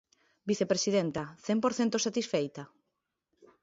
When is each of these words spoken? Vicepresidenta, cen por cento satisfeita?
Vicepresidenta, 0.49 1.23
cen 1.45 1.57
por 1.63 1.73
cento 1.79 1.97
satisfeita? 2.05 2.63